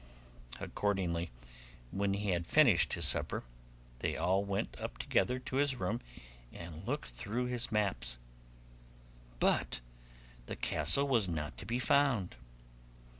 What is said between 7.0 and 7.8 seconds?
through his